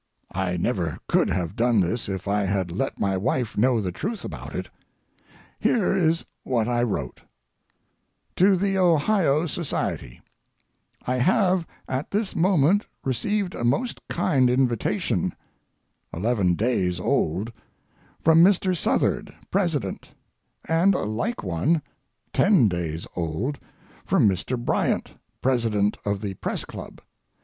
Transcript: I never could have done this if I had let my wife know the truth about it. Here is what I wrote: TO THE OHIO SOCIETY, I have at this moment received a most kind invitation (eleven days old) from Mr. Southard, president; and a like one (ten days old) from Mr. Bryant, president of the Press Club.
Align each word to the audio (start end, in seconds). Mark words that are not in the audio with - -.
I 0.33 0.57
never 0.57 0.97
could 1.07 1.29
have 1.29 1.55
done 1.55 1.79
this 1.79 2.09
if 2.09 2.27
I 2.27 2.45
had 2.45 2.71
let 2.71 2.99
my 2.99 3.15
wife 3.17 3.55
know 3.55 3.79
the 3.79 3.91
truth 3.91 4.25
about 4.25 4.55
it. 4.55 4.67
Here 5.59 5.95
is 5.95 6.25
what 6.41 6.67
I 6.67 6.81
wrote: 6.81 7.21
TO 8.35 8.55
THE 8.55 8.79
OHIO 8.79 9.45
SOCIETY, 9.45 10.21
I 11.05 11.17
have 11.17 11.67
at 11.87 12.09
this 12.09 12.35
moment 12.35 12.87
received 13.03 13.53
a 13.53 13.63
most 13.63 14.01
kind 14.09 14.49
invitation 14.49 15.35
(eleven 16.11 16.55
days 16.55 16.99
old) 16.99 17.51
from 18.23 18.43
Mr. 18.43 18.75
Southard, 18.75 19.35
president; 19.51 20.13
and 20.67 20.95
a 20.95 21.03
like 21.05 21.43
one 21.43 21.83
(ten 22.33 22.67
days 22.67 23.05
old) 23.15 23.59
from 24.03 24.27
Mr. 24.27 24.57
Bryant, 24.57 25.13
president 25.43 25.95
of 26.03 26.21
the 26.21 26.33
Press 26.33 26.65
Club. 26.65 27.01